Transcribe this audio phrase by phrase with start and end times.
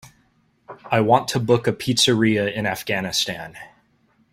[0.89, 3.55] I want to book a pizzeria in Afghanistan.